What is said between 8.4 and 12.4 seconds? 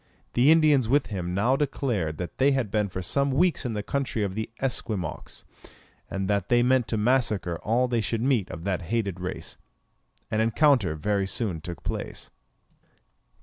of that hated race. An encounter very soon took place.